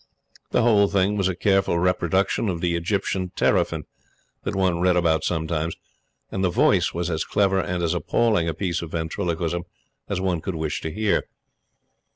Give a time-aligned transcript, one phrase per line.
[0.49, 3.83] The whole thing was a careful reproduction of the Egyptian teraphin
[4.43, 5.75] that one read about sometimes
[6.31, 9.61] and the voice was as clever and as appalling a piece of ventriloquism
[10.09, 11.25] as one could wish to hear.